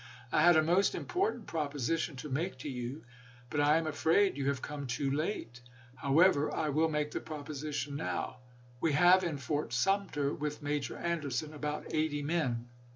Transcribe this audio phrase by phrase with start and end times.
[0.31, 3.03] I had a most important proposition to make to you.
[3.51, 5.61] But I am afraid you have come too late.
[5.93, 8.37] How ever, I will make the proposition now.
[8.79, 12.67] "We have in Fort Sumter, with Major Anderson, about eighty men.